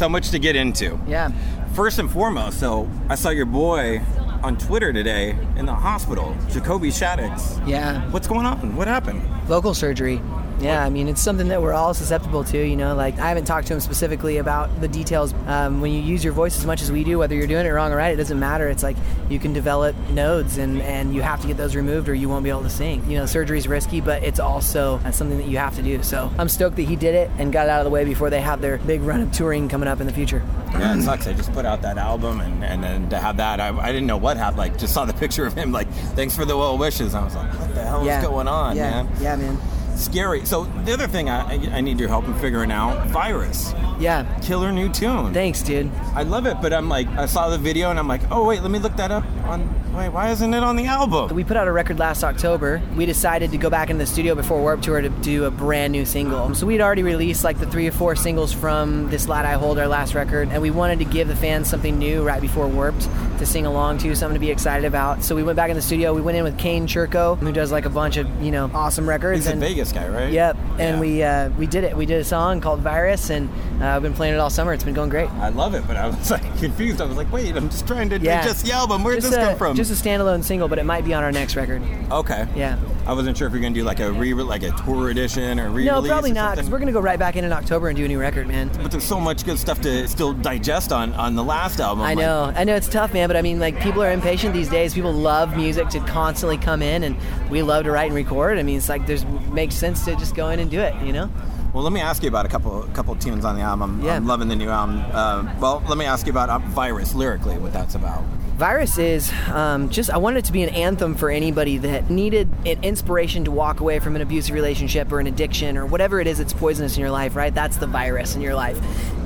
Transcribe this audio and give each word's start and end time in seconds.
So 0.00 0.08
much 0.08 0.30
to 0.30 0.38
get 0.38 0.56
into. 0.56 0.98
Yeah. 1.06 1.30
First 1.74 1.98
and 1.98 2.10
foremost, 2.10 2.58
so 2.58 2.88
I 3.10 3.16
saw 3.16 3.28
your 3.28 3.44
boy 3.44 4.00
on 4.42 4.56
Twitter 4.56 4.94
today 4.94 5.36
in 5.58 5.66
the 5.66 5.74
hospital, 5.74 6.34
Jacoby 6.48 6.88
Shaddix. 6.88 7.68
Yeah. 7.68 8.10
What's 8.10 8.26
going 8.26 8.46
on? 8.46 8.76
What 8.76 8.88
happened? 8.88 9.20
Vocal 9.44 9.74
surgery. 9.74 10.22
Yeah, 10.60 10.84
I 10.84 10.90
mean, 10.90 11.08
it's 11.08 11.22
something 11.22 11.48
that 11.48 11.62
we're 11.62 11.72
all 11.72 11.94
susceptible 11.94 12.44
to, 12.44 12.58
you 12.58 12.76
know. 12.76 12.94
Like, 12.94 13.18
I 13.18 13.28
haven't 13.28 13.46
talked 13.46 13.66
to 13.68 13.74
him 13.74 13.80
specifically 13.80 14.38
about 14.38 14.80
the 14.80 14.88
details. 14.88 15.34
Um, 15.46 15.80
when 15.80 15.92
you 15.92 16.00
use 16.00 16.22
your 16.22 16.32
voice 16.32 16.58
as 16.58 16.66
much 16.66 16.82
as 16.82 16.92
we 16.92 17.04
do, 17.04 17.18
whether 17.18 17.34
you're 17.34 17.46
doing 17.46 17.66
it 17.66 17.70
wrong 17.70 17.92
or 17.92 17.96
right, 17.96 18.12
it 18.12 18.16
doesn't 18.16 18.38
matter. 18.38 18.68
It's 18.68 18.82
like 18.82 18.96
you 19.28 19.38
can 19.38 19.52
develop 19.52 19.96
nodes 20.10 20.58
and, 20.58 20.80
and 20.82 21.14
you 21.14 21.22
have 21.22 21.40
to 21.40 21.46
get 21.46 21.56
those 21.56 21.74
removed 21.74 22.08
or 22.08 22.14
you 22.14 22.28
won't 22.28 22.44
be 22.44 22.50
able 22.50 22.62
to 22.62 22.70
sing. 22.70 23.08
You 23.10 23.18
know, 23.18 23.26
surgery's 23.26 23.68
risky, 23.68 24.00
but 24.00 24.22
it's 24.22 24.40
also 24.40 25.00
uh, 25.04 25.10
something 25.10 25.38
that 25.38 25.48
you 25.48 25.58
have 25.58 25.76
to 25.76 25.82
do. 25.82 26.02
So 26.02 26.30
I'm 26.38 26.48
stoked 26.48 26.76
that 26.76 26.82
he 26.82 26.96
did 26.96 27.14
it 27.14 27.30
and 27.38 27.52
got 27.52 27.66
it 27.66 27.70
out 27.70 27.80
of 27.80 27.84
the 27.84 27.90
way 27.90 28.04
before 28.04 28.30
they 28.30 28.40
have 28.40 28.60
their 28.60 28.78
big 28.78 29.00
run 29.02 29.20
of 29.20 29.32
touring 29.32 29.68
coming 29.68 29.88
up 29.88 30.00
in 30.00 30.06
the 30.06 30.12
future. 30.12 30.42
Yeah, 30.72 30.96
it 30.96 31.02
sucks. 31.02 31.26
I 31.26 31.32
just 31.32 31.52
put 31.52 31.64
out 31.64 31.82
that 31.82 31.98
album, 31.98 32.40
and, 32.40 32.64
and 32.64 32.82
then 32.82 33.08
to 33.10 33.18
have 33.18 33.36
that, 33.38 33.60
I, 33.60 33.76
I 33.76 33.92
didn't 33.92 34.06
know 34.06 34.16
what 34.16 34.36
happened. 34.36 34.58
Like, 34.58 34.78
just 34.78 34.94
saw 34.94 35.04
the 35.04 35.12
picture 35.20 35.46
of 35.46 35.54
him, 35.54 35.72
like, 35.72 35.90
thanks 36.14 36.36
for 36.36 36.44
the 36.44 36.56
well 36.56 36.78
wishes. 36.78 37.14
I 37.14 37.24
was 37.24 37.34
like, 37.34 37.52
what 37.58 37.74
the 37.74 37.82
hell 37.82 38.04
yeah. 38.04 38.20
is 38.20 38.26
going 38.26 38.48
on, 38.48 38.76
yeah. 38.76 39.02
man? 39.02 39.12
Yeah, 39.20 39.36
man. 39.36 39.58
Scary. 40.00 40.44
So, 40.44 40.64
the 40.84 40.92
other 40.92 41.06
thing 41.06 41.28
I, 41.28 41.76
I 41.76 41.80
need 41.80 42.00
your 42.00 42.08
help 42.08 42.26
in 42.26 42.34
figuring 42.34 42.72
out 42.72 43.06
Virus. 43.08 43.74
Yeah. 43.98 44.24
Killer 44.40 44.72
new 44.72 44.88
tune. 44.88 45.32
Thanks, 45.34 45.62
dude. 45.62 45.90
I 46.14 46.22
love 46.22 46.46
it, 46.46 46.56
but 46.62 46.72
I'm 46.72 46.88
like, 46.88 47.06
I 47.08 47.26
saw 47.26 47.50
the 47.50 47.58
video 47.58 47.90
and 47.90 47.98
I'm 47.98 48.08
like, 48.08 48.22
oh, 48.30 48.46
wait, 48.46 48.62
let 48.62 48.70
me 48.70 48.78
look 48.78 48.96
that 48.96 49.10
up 49.10 49.24
on. 49.44 49.68
Wait, 49.94 50.08
why 50.08 50.30
isn't 50.30 50.54
it 50.54 50.62
on 50.62 50.76
the 50.76 50.86
album? 50.86 51.34
We 51.34 51.42
put 51.42 51.56
out 51.56 51.66
a 51.66 51.72
record 51.72 51.98
last 51.98 52.22
October. 52.22 52.80
We 52.96 53.06
decided 53.06 53.50
to 53.50 53.58
go 53.58 53.68
back 53.68 53.90
in 53.90 53.98
the 53.98 54.06
studio 54.06 54.36
before 54.36 54.60
Warped 54.60 54.84
Tour 54.84 55.00
to 55.00 55.08
do 55.08 55.44
a 55.44 55.50
brand 55.50 55.92
new 55.92 56.04
single. 56.04 56.54
So 56.54 56.64
we'd 56.64 56.80
already 56.80 57.02
released 57.02 57.42
like 57.42 57.58
the 57.58 57.66
three 57.66 57.88
or 57.88 57.92
four 57.92 58.14
singles 58.14 58.52
from 58.52 59.10
This 59.10 59.28
Light 59.28 59.44
I 59.44 59.54
Hold, 59.54 59.78
our 59.78 59.88
last 59.88 60.14
record, 60.14 60.48
and 60.50 60.62
we 60.62 60.70
wanted 60.70 61.00
to 61.00 61.04
give 61.04 61.26
the 61.26 61.34
fans 61.34 61.68
something 61.68 61.98
new 61.98 62.22
right 62.22 62.40
before 62.40 62.68
Warped 62.68 63.08
to 63.38 63.46
sing 63.46 63.66
along 63.66 63.98
to, 63.98 64.14
something 64.14 64.34
to 64.34 64.40
be 64.40 64.50
excited 64.50 64.84
about. 64.86 65.24
So 65.24 65.34
we 65.34 65.42
went 65.42 65.56
back 65.56 65.70
in 65.70 65.76
the 65.76 65.82
studio. 65.82 66.14
We 66.14 66.20
went 66.20 66.38
in 66.38 66.44
with 66.44 66.56
Kane 66.56 66.86
Churko, 66.86 67.36
who 67.38 67.52
does 67.52 67.72
like 67.72 67.84
a 67.84 67.90
bunch 67.90 68.16
of 68.16 68.28
you 68.40 68.52
know 68.52 68.70
awesome 68.72 69.08
records. 69.08 69.40
He's 69.40 69.46
and, 69.48 69.60
Vegas 69.60 69.89
guy, 69.92 70.08
right? 70.08 70.32
Yep, 70.32 70.56
and 70.78 70.96
Yeah. 70.96 71.00
we 71.00 71.22
uh, 71.22 71.48
we 71.50 71.66
did 71.66 71.84
it. 71.84 71.96
We 71.96 72.06
did 72.06 72.20
a 72.20 72.24
song 72.24 72.60
called 72.60 72.80
Virus, 72.80 73.30
and 73.30 73.48
uh, 73.82 73.86
I've 73.86 74.02
been 74.02 74.14
playing 74.14 74.34
it 74.34 74.38
all 74.38 74.50
summer. 74.50 74.72
It's 74.72 74.84
been 74.84 74.94
going 74.94 75.10
great. 75.10 75.30
I 75.32 75.48
love 75.50 75.74
it, 75.74 75.86
but 75.86 75.96
I 75.96 76.06
was 76.08 76.30
like 76.30 76.42
confused. 76.58 77.00
I 77.00 77.04
was 77.04 77.16
like, 77.16 77.30
wait, 77.32 77.56
I'm 77.56 77.68
just 77.70 77.86
trying 77.86 78.08
to 78.10 78.18
Yeah. 78.18 78.40
digest 78.42 78.64
the 78.64 78.72
album. 78.72 79.02
Where 79.04 79.14
did 79.14 79.24
this 79.24 79.34
a, 79.34 79.36
come 79.40 79.56
from? 79.56 79.76
Just 79.76 79.90
a 79.90 79.94
standalone 79.94 80.42
single, 80.44 80.68
but 80.68 80.78
it 80.78 80.84
might 80.84 81.04
be 81.04 81.14
on 81.14 81.22
our 81.24 81.32
next 81.32 81.56
record. 81.56 81.82
okay. 82.10 82.46
Yeah. 82.54 82.78
I 83.06 83.12
wasn't 83.12 83.36
sure 83.36 83.46
if 83.46 83.52
you're 83.52 83.62
gonna 83.62 83.74
do 83.74 83.82
like 83.82 84.00
a 84.00 84.12
re 84.12 84.34
like 84.34 84.62
a 84.62 84.70
tour 84.72 85.10
edition 85.10 85.58
or 85.58 85.70
re 85.70 85.84
No, 85.84 86.02
probably 86.02 86.32
not, 86.32 86.56
because 86.56 86.70
we're 86.70 86.78
gonna 86.78 86.92
go 86.92 87.00
right 87.00 87.18
back 87.18 87.36
in 87.36 87.44
in 87.44 87.52
October 87.52 87.88
and 87.88 87.96
do 87.96 88.04
a 88.04 88.08
new 88.08 88.20
record, 88.20 88.46
man. 88.46 88.70
But 88.82 88.90
there's 88.90 89.04
so 89.04 89.18
much 89.18 89.44
good 89.44 89.58
stuff 89.58 89.80
to 89.82 90.06
still 90.08 90.32
digest 90.32 90.92
on 90.92 91.12
on 91.14 91.34
the 91.34 91.44
last 91.44 91.80
album. 91.80 92.02
I 92.04 92.14
Like, 92.14 92.18
know, 92.18 92.52
I 92.54 92.64
know 92.64 92.76
it's 92.76 92.88
tough, 92.88 93.12
man. 93.12 93.28
But 93.28 93.36
I 93.36 93.42
mean, 93.42 93.58
like 93.58 93.80
people 93.80 94.02
are 94.02 94.12
impatient 94.12 94.52
these 94.54 94.68
days. 94.68 94.94
People 94.94 95.12
love 95.12 95.56
music 95.56 95.88
to 95.90 96.00
constantly 96.00 96.58
come 96.58 96.82
in, 96.82 97.04
and 97.04 97.16
we 97.50 97.62
love 97.62 97.84
to 97.84 97.90
write 97.90 98.06
and 98.06 98.14
record. 98.14 98.58
I 98.58 98.62
mean, 98.62 98.76
it's 98.76 98.88
like 98.88 99.06
there's 99.06 99.24
makes 99.50 99.74
sense 99.74 100.04
to 100.04 100.14
just 100.16 100.34
go 100.34 100.50
in 100.50 100.60
and 100.60 100.70
do 100.70 100.80
it, 100.80 100.94
you 101.02 101.12
know? 101.12 101.30
Well, 101.72 101.84
let 101.84 101.92
me 101.92 102.00
ask 102.00 102.22
you 102.22 102.28
about 102.28 102.46
a 102.46 102.48
couple 102.48 102.82
couple 102.94 103.14
tunes 103.16 103.44
on 103.44 103.54
the 103.56 103.62
album. 103.62 104.00
Yeah. 104.02 104.14
I'm 104.16 104.26
loving 104.26 104.48
the 104.48 104.56
new 104.56 104.68
album. 104.68 105.04
Uh, 105.12 105.52
well, 105.60 105.82
let 105.88 105.98
me 105.98 106.04
ask 106.04 106.26
you 106.26 106.32
about 106.32 106.50
uh, 106.50 106.58
Virus 106.58 107.14
lyrically, 107.14 107.58
what 107.58 107.72
that's 107.72 107.94
about. 107.94 108.24
Virus 108.60 108.98
is 108.98 109.32
um, 109.48 109.88
just, 109.88 110.10
I 110.10 110.18
wanted 110.18 110.40
it 110.40 110.44
to 110.44 110.52
be 110.52 110.62
an 110.62 110.68
anthem 110.68 111.14
for 111.14 111.30
anybody 111.30 111.78
that 111.78 112.10
needed 112.10 112.46
an 112.66 112.84
inspiration 112.84 113.46
to 113.46 113.50
walk 113.50 113.80
away 113.80 114.00
from 114.00 114.16
an 114.16 114.20
abusive 114.20 114.54
relationship 114.54 115.10
or 115.10 115.18
an 115.18 115.26
addiction 115.26 115.78
or 115.78 115.86
whatever 115.86 116.20
it 116.20 116.26
is 116.26 116.36
that's 116.36 116.52
poisonous 116.52 116.94
in 116.94 117.00
your 117.00 117.10
life, 117.10 117.36
right? 117.36 117.54
That's 117.54 117.78
the 117.78 117.86
virus 117.86 118.34
in 118.34 118.42
your 118.42 118.54
life. 118.54 118.78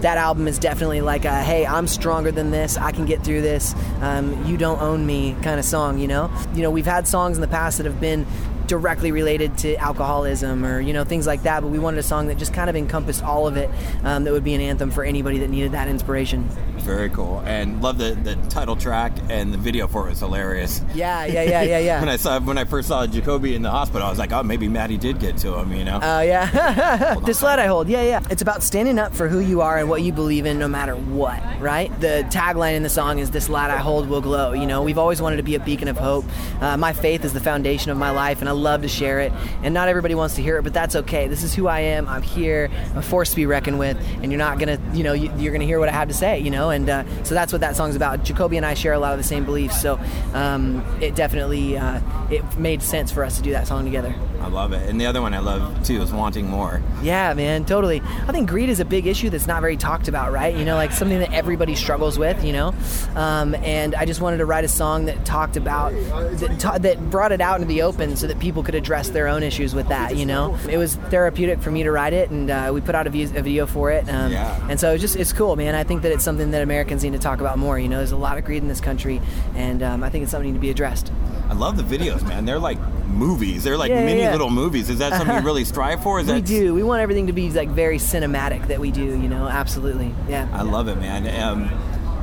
That 0.02 0.18
album 0.18 0.46
is 0.46 0.60
definitely 0.60 1.00
like 1.00 1.24
a, 1.24 1.42
hey, 1.42 1.66
I'm 1.66 1.88
stronger 1.88 2.30
than 2.30 2.52
this. 2.52 2.76
I 2.76 2.92
can 2.92 3.06
get 3.06 3.24
through 3.24 3.42
this. 3.42 3.74
Um, 4.02 4.46
you 4.46 4.56
don't 4.56 4.80
own 4.80 5.04
me 5.04 5.34
kind 5.42 5.58
of 5.58 5.64
song, 5.64 5.98
you 5.98 6.06
know? 6.06 6.30
You 6.54 6.62
know, 6.62 6.70
we've 6.70 6.86
had 6.86 7.08
songs 7.08 7.36
in 7.36 7.40
the 7.40 7.48
past 7.48 7.78
that 7.78 7.86
have 7.86 8.00
been 8.00 8.24
directly 8.68 9.10
related 9.10 9.58
to 9.58 9.74
alcoholism 9.76 10.64
or 10.64 10.80
you 10.80 10.94
know 10.94 11.04
things 11.04 11.26
like 11.26 11.42
that 11.42 11.60
but 11.60 11.68
we 11.68 11.78
wanted 11.78 11.98
a 11.98 12.02
song 12.02 12.28
that 12.28 12.38
just 12.38 12.54
kind 12.54 12.70
of 12.70 12.76
encompassed 12.76 13.22
all 13.22 13.46
of 13.46 13.58
it 13.58 13.68
um, 14.04 14.24
that 14.24 14.32
would 14.32 14.42
be 14.42 14.54
an 14.54 14.60
anthem 14.62 14.90
for 14.90 15.04
anybody 15.04 15.38
that 15.38 15.50
needed 15.50 15.72
that 15.72 15.86
inspiration 15.86 16.48
Very 16.84 17.08
cool, 17.08 17.42
and 17.46 17.82
love 17.82 17.96
the, 17.96 18.10
the 18.14 18.36
title 18.50 18.76
track 18.76 19.12
and 19.30 19.54
the 19.54 19.58
video 19.58 19.86
for 19.86 20.06
it 20.06 20.10
was 20.10 20.20
hilarious. 20.20 20.82
yeah 20.94 21.24
yeah 21.24 21.42
yeah 21.42 21.62
yeah 21.62 21.78
yeah 21.78 22.00
When 22.04 22.10
I 22.10 22.16
saw 22.16 22.38
when 22.40 22.58
I 22.58 22.64
first 22.64 22.88
saw 22.88 23.06
Jacoby 23.06 23.54
in 23.54 23.62
the 23.62 23.70
hospital, 23.70 24.06
I 24.06 24.10
was 24.10 24.18
like, 24.18 24.32
oh, 24.32 24.42
maybe 24.42 24.68
Matty 24.68 24.98
did 24.98 25.18
get 25.18 25.38
to 25.38 25.54
him, 25.58 25.72
you 25.72 25.84
know. 25.84 25.98
Oh 26.02 26.20
yeah, 26.20 27.14
on. 27.16 27.22
this 27.24 27.42
light 27.42 27.58
I 27.58 27.66
hold. 27.66 27.88
Yeah, 27.88 28.02
yeah. 28.02 28.20
It's 28.28 28.42
about 28.42 28.62
standing 28.62 28.98
up 28.98 29.14
for 29.14 29.28
who 29.28 29.38
you 29.40 29.62
are 29.62 29.78
and 29.78 29.88
what 29.88 30.02
you 30.02 30.12
believe 30.12 30.44
in, 30.44 30.58
no 30.58 30.68
matter 30.68 30.94
what. 30.94 31.42
Right. 31.58 31.88
The 32.00 32.26
tagline 32.30 32.74
in 32.74 32.82
the 32.82 32.90
song 32.90 33.18
is 33.18 33.30
"This 33.30 33.48
light 33.48 33.70
I 33.70 33.78
hold 33.78 34.06
will 34.08 34.20
glow." 34.20 34.52
You 34.52 34.66
know, 34.66 34.82
we've 34.82 34.98
always 34.98 35.22
wanted 35.22 35.36
to 35.38 35.42
be 35.42 35.54
a 35.54 35.60
beacon 35.60 35.88
of 35.88 35.96
hope. 35.96 36.26
Uh, 36.60 36.76
my 36.76 36.92
faith 36.92 37.24
is 37.24 37.32
the 37.32 37.40
foundation 37.40 37.90
of 37.92 37.96
my 37.96 38.10
life, 38.10 38.40
and 38.40 38.48
I 38.48 38.52
love 38.52 38.82
to 38.82 38.88
share 38.88 39.20
it. 39.20 39.32
And 39.62 39.72
not 39.72 39.88
everybody 39.88 40.14
wants 40.14 40.34
to 40.34 40.42
hear 40.42 40.58
it, 40.58 40.62
but 40.62 40.74
that's 40.74 40.94
okay. 40.96 41.28
This 41.28 41.42
is 41.42 41.54
who 41.54 41.66
I 41.66 41.80
am. 41.80 42.06
I'm 42.08 42.22
here. 42.22 42.70
I'm 42.90 42.98
a 42.98 43.02
force 43.02 43.30
to 43.30 43.36
be 43.36 43.46
reckoned 43.46 43.78
with, 43.78 43.96
and 44.22 44.30
you're 44.30 44.38
not 44.38 44.58
gonna, 44.58 44.78
you 44.92 45.02
know, 45.02 45.14
you're 45.14 45.52
gonna 45.52 45.64
hear 45.64 45.78
what 45.78 45.88
I 45.88 45.92
have 45.92 46.08
to 46.08 46.14
say. 46.14 46.40
You 46.40 46.50
know, 46.50 46.70
and 46.74 46.90
uh, 46.90 47.24
so 47.24 47.34
that's 47.34 47.52
what 47.52 47.60
that 47.60 47.76
song's 47.76 47.96
about. 47.96 48.24
Jacoby 48.24 48.56
and 48.56 48.66
I 48.66 48.74
share 48.74 48.92
a 48.92 48.98
lot 48.98 49.12
of 49.12 49.18
the 49.18 49.24
same 49.24 49.44
beliefs, 49.44 49.80
so 49.80 49.98
um, 50.34 50.84
it 51.00 51.14
definitely 51.14 51.78
uh, 51.78 52.00
it 52.30 52.42
made 52.58 52.82
sense 52.82 53.10
for 53.10 53.24
us 53.24 53.36
to 53.36 53.42
do 53.42 53.52
that 53.52 53.66
song 53.66 53.84
together. 53.84 54.14
I 54.44 54.48
love 54.48 54.72
it, 54.74 54.88
and 54.90 55.00
the 55.00 55.06
other 55.06 55.22
one 55.22 55.32
I 55.32 55.38
love 55.38 55.82
too 55.84 56.02
is 56.02 56.12
Wanting 56.12 56.46
More. 56.46 56.82
Yeah, 57.02 57.32
man, 57.32 57.64
totally. 57.64 58.02
I 58.28 58.32
think 58.32 58.46
greed 58.48 58.68
is 58.68 58.78
a 58.78 58.84
big 58.84 59.06
issue 59.06 59.30
that's 59.30 59.46
not 59.46 59.62
very 59.62 59.76
talked 59.78 60.06
about, 60.06 60.32
right? 60.32 60.54
You 60.54 60.66
know, 60.66 60.74
like 60.76 60.92
something 60.92 61.18
that 61.20 61.32
everybody 61.32 61.74
struggles 61.74 62.18
with, 62.18 62.44
you 62.44 62.52
know. 62.52 62.74
Um, 63.16 63.54
and 63.54 63.94
I 63.94 64.04
just 64.04 64.20
wanted 64.20 64.36
to 64.38 64.44
write 64.44 64.64
a 64.64 64.68
song 64.68 65.06
that 65.06 65.24
talked 65.24 65.56
about 65.56 65.92
that, 65.92 66.60
ta- 66.60 66.76
that 66.78 67.10
brought 67.10 67.32
it 67.32 67.40
out 67.40 67.60
into 67.62 67.68
the 67.68 67.80
open 67.82 68.16
so 68.16 68.26
that 68.26 68.38
people 68.38 68.62
could 68.62 68.74
address 68.74 69.08
their 69.08 69.28
own 69.28 69.42
issues 69.42 69.74
with 69.74 69.88
that. 69.88 70.14
You 70.16 70.26
know, 70.26 70.58
it 70.68 70.76
was 70.76 70.96
therapeutic 70.96 71.60
for 71.60 71.70
me 71.70 71.82
to 71.82 71.90
write 71.90 72.12
it, 72.12 72.30
and 72.30 72.50
uh, 72.50 72.70
we 72.74 72.82
put 72.82 72.94
out 72.94 73.06
a, 73.06 73.10
view- 73.10 73.24
a 73.34 73.40
video 73.42 73.64
for 73.64 73.90
it. 73.92 74.06
Um, 74.10 74.30
Yeah. 74.30 74.68
And 74.68 74.78
so 74.78 74.92
it's 74.92 75.00
just 75.00 75.16
it's 75.16 75.32
cool, 75.32 75.56
man. 75.56 75.74
I 75.74 75.84
think 75.84 76.02
that 76.02 76.12
it's 76.12 76.24
something 76.24 76.50
that 76.50 76.60
Americans 76.62 77.02
need 77.02 77.14
to 77.14 77.18
talk 77.18 77.40
about 77.40 77.56
more. 77.58 77.78
You 77.78 77.88
know, 77.88 77.96
there's 77.96 78.12
a 78.12 78.16
lot 78.16 78.36
of 78.36 78.44
greed 78.44 78.62
in 78.62 78.68
this 78.68 78.80
country, 78.82 79.22
and 79.54 79.82
um, 79.82 80.02
I 80.02 80.10
think 80.10 80.22
it's 80.22 80.32
something 80.32 80.52
to 80.52 80.60
be 80.60 80.68
addressed. 80.70 81.10
I 81.48 81.54
love 81.54 81.76
the 81.76 81.82
videos, 81.82 82.26
man. 82.26 82.44
They're 82.44 82.58
like 82.58 82.78
movies. 83.14 83.64
They're 83.64 83.78
like 83.78 83.90
Yeah, 83.90 84.00
yeah, 84.00 84.06
mini 84.06 84.20
yeah. 84.20 84.32
little 84.32 84.50
movies. 84.50 84.90
Is 84.90 84.98
that 84.98 85.12
something 85.14 85.36
you 85.36 85.42
really 85.46 85.64
strive 85.64 86.02
for? 86.02 86.20
Is 86.20 86.26
We 86.26 86.34
that 86.34 86.44
do. 86.46 86.74
We 86.74 86.82
want 86.82 87.00
everything 87.02 87.26
to 87.28 87.32
be 87.32 87.50
like 87.50 87.68
very 87.70 87.98
cinematic 87.98 88.66
that 88.68 88.80
we 88.80 88.90
do. 88.90 89.04
You 89.04 89.28
know, 89.28 89.48
absolutely. 89.48 90.14
Yeah. 90.28 90.48
I 90.52 90.62
love 90.62 90.88
it, 90.88 90.96
man. 90.96 91.26
Um, 91.42 91.70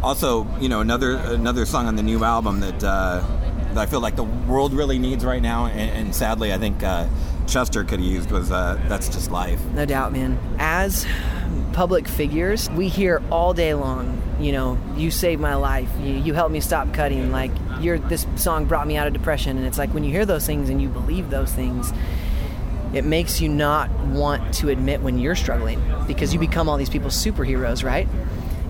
also, 0.04 0.48
you 0.60 0.70
know, 0.70 0.82
another 0.82 1.16
another 1.18 1.66
song 1.66 1.88
on 1.88 1.96
the 1.96 2.04
new 2.04 2.24
album 2.24 2.60
that 2.62 2.84
uh, 2.84 3.24
that 3.74 3.78
I 3.78 3.86
feel 3.86 4.02
like 4.02 4.16
the 4.16 4.24
world 4.24 4.74
really 4.74 5.00
needs 5.00 5.24
right 5.24 5.42
now, 5.42 5.68
and, 5.68 5.90
and 5.92 6.16
sadly, 6.16 6.52
I 6.54 6.58
think 6.58 6.84
uh, 6.84 7.08
Chester 7.48 7.84
could 7.84 8.00
have 8.00 8.08
used 8.08 8.32
was 8.32 8.52
uh, 8.52 8.80
"That's 8.88 9.08
Just 9.10 9.32
Life." 9.32 9.64
No 9.74 9.86
doubt, 9.86 10.12
man. 10.12 10.38
As 10.60 11.06
public 11.74 12.08
figures, 12.08 12.70
we 12.72 12.88
hear 12.88 13.22
all 13.32 13.54
day 13.54 13.74
long, 13.74 14.22
you 14.40 14.52
know, 14.52 14.78
you 14.96 15.12
saved 15.12 15.42
my 15.42 15.56
life. 15.56 15.90
You, 16.02 16.14
you 16.14 16.34
helped 16.34 16.52
me 16.52 16.60
stop 16.60 16.94
cutting. 16.94 17.32
Like, 17.32 17.52
your 17.80 17.98
this 17.98 18.26
song 18.36 18.66
brought 18.66 18.88
me 18.88 18.98
out 18.98 19.08
of 19.08 19.14
depression. 19.14 19.58
And 19.58 19.66
it's 19.66 19.78
like 19.78 19.94
when 19.94 20.04
you 20.04 20.12
hear 20.12 20.26
those 20.26 20.46
things 20.46 20.70
and 20.70 20.82
you 20.82 20.90
believe 20.90 21.30
those 21.30 21.52
things, 21.52 21.94
it 22.94 23.06
makes 23.06 23.40
you 23.40 23.50
not 23.50 23.90
want 24.08 24.54
to 24.56 24.70
admit 24.70 25.02
when 25.02 25.18
you're 25.18 25.36
struggling 25.36 25.82
because 26.08 26.34
you 26.34 26.40
become 26.40 26.68
all 26.68 26.78
these 26.78 26.90
people's 26.90 27.16
superheroes, 27.16 27.84
right? 27.84 28.08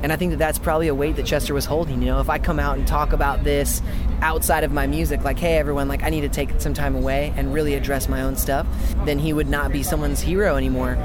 And 0.03 0.11
I 0.11 0.15
think 0.15 0.31
that 0.31 0.37
that's 0.37 0.57
probably 0.57 0.87
a 0.87 0.95
weight 0.95 1.15
that 1.17 1.25
Chester 1.25 1.53
was 1.53 1.65
holding. 1.65 2.01
You 2.01 2.07
know, 2.07 2.19
if 2.21 2.29
I 2.29 2.39
come 2.39 2.59
out 2.59 2.77
and 2.77 2.87
talk 2.87 3.13
about 3.13 3.43
this 3.43 3.81
outside 4.21 4.63
of 4.63 4.71
my 4.71 4.87
music, 4.87 5.23
like, 5.23 5.37
hey, 5.37 5.57
everyone, 5.57 5.87
like, 5.87 6.01
I 6.03 6.09
need 6.09 6.21
to 6.21 6.29
take 6.29 6.59
some 6.59 6.73
time 6.73 6.95
away 6.95 7.33
and 7.35 7.53
really 7.53 7.75
address 7.75 8.09
my 8.09 8.21
own 8.21 8.35
stuff, 8.35 8.65
then 9.05 9.19
he 9.19 9.31
would 9.31 9.47
not 9.47 9.71
be 9.71 9.83
someone's 9.83 10.19
hero 10.19 10.55
anymore. 10.55 10.97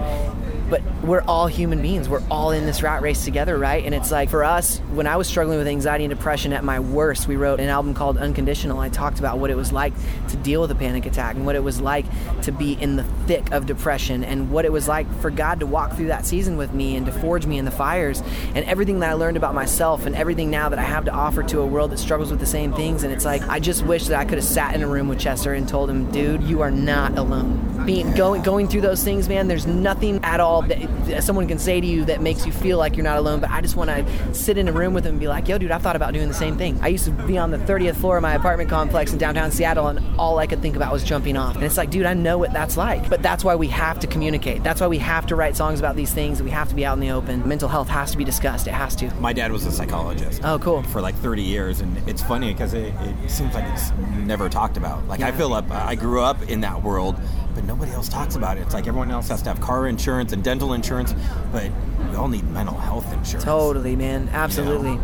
But 0.69 0.83
we're 1.05 1.23
all 1.23 1.47
human 1.47 1.81
beings. 1.81 2.09
We're 2.09 2.23
all 2.31 2.51
in 2.51 2.67
this 2.67 2.83
rat 2.83 3.03
race 3.03 3.25
together, 3.25 3.57
right? 3.57 3.85
And 3.85 3.95
it's 3.95 4.11
like 4.11 4.31
for 4.31 4.43
us, 4.43 4.79
when 4.93 5.07
I 5.07 5.17
was 5.17 5.29
struggling 5.29 5.59
with 5.59 5.69
anxiety 5.69 6.05
and 6.05 6.13
depression 6.13 6.53
at 6.53 6.65
my 6.65 6.81
worst, 6.81 7.29
we 7.29 7.37
wrote 7.37 7.61
an 7.61 7.69
album 7.69 7.95
called 7.95 8.19
Unconditional. 8.19 8.81
I 8.81 8.89
talked 8.89 9.19
about 9.21 9.39
what 9.39 9.51
it 9.51 9.57
was 9.57 9.73
like 9.73 9.93
to 10.29 10.37
deal 10.39 10.61
with 10.61 10.71
a 10.71 10.75
panic 10.75 11.07
attack 11.07 11.37
and 11.37 11.47
what 11.47 11.55
it 11.55 11.63
was 11.63 11.81
like 11.81 12.05
to 12.43 12.53
be 12.53 12.73
in 12.73 12.97
the 12.97 13.05
thick 13.27 13.53
of 13.53 13.67
depression 13.67 14.25
and 14.25 14.51
what 14.51 14.65
it 14.65 14.73
was 14.73 14.89
like 14.89 15.07
for 15.21 15.31
God 15.31 15.61
to 15.61 15.67
walk 15.67 15.93
through 15.93 16.09
that 16.09 16.27
season 16.27 16.57
with 16.57 16.73
me 16.73 16.97
and 16.97 17.07
to 17.07 17.13
forge 17.13 17.47
me 17.47 17.59
in 17.59 17.65
the 17.65 17.71
fires 17.71 18.23
and 18.55 18.65
everything 18.65 19.01
that 19.01 19.11
I 19.11 19.13
learned 19.15 19.37
about 19.37 19.55
myself 19.55 20.07
and 20.07 20.17
everything 20.17 20.51
now 20.51 20.69
that 20.69 20.79
I 20.79 20.85
have 20.85 21.05
to 21.05 21.13
offer 21.13 21.43
to 21.45 21.61
a 21.61 21.67
world 21.67 21.93
that 21.93 21.99
struggles 21.99 22.31
with 22.31 22.41
the 22.41 22.47
same 22.47 22.73
things. 22.73 23.05
And 23.05 23.13
it's 23.13 23.25
like, 23.25 23.43
I 23.49 23.61
just 23.61 23.85
wish 23.85 24.07
that 24.07 24.19
I 24.19 24.25
could 24.25 24.39
have 24.39 24.45
sat 24.45 24.75
in 24.75 24.83
a 24.83 24.89
room 24.89 25.09
with 25.09 25.21
Chester 25.21 25.55
and 25.55 25.69
told 25.69 25.89
him, 25.89 26.11
dude, 26.11 26.43
you 26.43 26.61
are 26.63 26.71
not 26.71 27.17
alone. 27.17 27.76
Being 27.87 28.13
going 28.15 28.43
going 28.43 28.69
through 28.69 28.81
those 28.83 29.03
things, 29.03 29.29
man. 29.29 29.49
There's 29.49 29.67
nothing 29.67 30.21
at 30.25 30.41
all 30.41 30.63
that 30.63 31.23
someone 31.23 31.47
can 31.49 31.59
say 31.59 31.81
to 31.81 31.87
you 31.87 32.05
that 32.07 32.21
makes 32.21 32.45
you 32.45 32.53
feel 32.53 32.79
like 32.79 32.97
you're 32.97 33.05
not 33.05 33.17
alone. 33.19 33.41
But 33.41 33.51
I 33.51 33.61
just 33.61 33.77
want 33.77 33.91
to 33.91 34.35
sit 34.35 34.59
in 34.59 34.69
a 34.69 34.73
room 34.73 34.93
with 34.93 35.05
them 35.05 35.13
and 35.15 35.21
be 35.21 35.29
like, 35.29 35.49
"Yo, 35.49 35.57
dude, 35.59 35.71
I've 35.71 35.83
thought 35.83 35.97
about 35.97 36.13
doing 36.13 36.29
the 36.29 36.35
same 36.35 36.57
thing." 36.59 36.79
I 36.83 36.89
used 36.89 37.05
to 37.05 37.11
be 37.13 37.39
on 37.39 37.51
the 37.51 37.59
30th 37.59 37.97
floor 37.97 38.17
of 38.17 38.23
my 38.23 38.35
apartment 38.35 38.69
complex 38.69 39.13
in 39.13 39.19
downtown 39.19 39.51
Seattle, 39.51 39.87
and 39.87 40.01
all 40.19 40.39
I 40.39 40.47
could 40.47 40.61
think 40.61 40.77
about 40.77 40.93
was 40.93 41.05
jumping 41.05 41.37
off. 41.37 41.55
And 41.55 41.65
it's 41.65 41.77
like, 41.77 41.91
dude, 41.91 42.07
I 42.07 42.15
know 42.15 42.37
what 42.39 42.53
that's 42.53 42.77
like. 42.77 43.09
But 43.09 43.23
that's 43.23 43.45
why 43.45 43.55
we 43.55 43.69
have 43.69 43.99
to 44.01 44.07
communicate. 44.07 44.63
That's 44.65 44.81
why 44.81 44.89
we 44.89 44.99
have 44.99 45.27
to 45.27 45.37
write 45.37 45.57
songs 45.57 45.79
about 45.79 45.95
these 45.97 46.13
things. 46.13 46.43
We 46.43 46.51
have 46.51 46.69
to 46.69 46.75
be 46.75 46.85
out 46.85 46.95
in 46.95 47.01
the 47.01 47.11
open. 47.13 47.47
Mental 47.49 47.69
health 47.69 47.89
has 47.89 48.11
to 48.11 48.17
be 48.19 48.25
discussed. 48.25 48.67
It 48.67 48.73
has 48.75 48.97
to. 48.97 49.15
My 49.21 49.33
dad 49.33 49.53
was 49.53 49.65
a 49.65 49.71
psychologist. 49.71 50.41
Oh, 50.45 50.59
cool. 50.59 50.83
For 50.83 51.01
like 51.01 51.15
30 51.17 51.43
years, 51.43 51.81
and 51.81 51.97
it's 52.09 52.23
funny 52.23 52.53
because 52.53 52.75
it, 52.75 52.93
it 53.23 53.31
seems 53.31 53.55
like 53.55 53.65
it's 53.73 53.93
never 54.25 54.49
talked 54.49 54.77
about. 54.77 55.07
Like 55.07 55.21
I 55.21 55.29
Yeah. 55.29 55.37
feel 55.37 55.53
up, 55.55 55.71
I 55.71 55.95
grew 55.95 56.23
up 56.23 56.43
in 56.49 56.61
that 56.63 56.83
world, 56.83 57.17
but 57.55 57.65
nobody 57.77 57.93
else 57.93 58.09
talks 58.09 58.37
about 58.37 58.57
it. 58.57 58.63
It's 58.63 58.73
like 58.73 58.87
everyone 58.87 59.11
else 59.11 59.29
has 59.29 59.43
to 59.43 59.51
have 59.51 59.61
car 59.61 59.87
insurance 59.87 60.33
and 60.33 60.43
dental 60.43 60.73
insurance, 60.73 61.15
but 61.53 61.71
we 62.09 62.17
all 62.17 62.27
need 62.27 62.45
mental 62.51 62.75
health 62.75 63.13
insurance. 63.13 63.45
Totally, 63.45 63.95
man. 63.95 64.31
Absolutely. 64.33 64.99